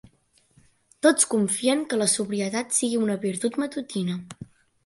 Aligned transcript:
Tots 1.07 1.27
confien 1.33 1.85
que 1.91 2.01
la 2.03 2.09
sobrietat 2.15 2.75
sigui 2.79 3.01
una 3.05 3.21
virtut 3.27 3.63
matutina. 3.65 4.21